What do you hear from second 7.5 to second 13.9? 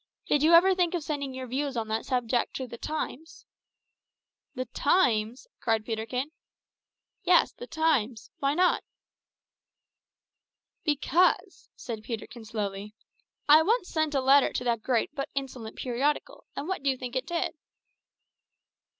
the Times; why not?" "Because," said Peterkin slowly, "I once